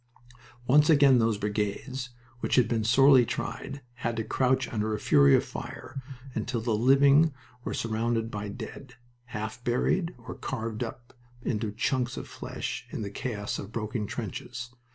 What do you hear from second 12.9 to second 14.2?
the chaos of broken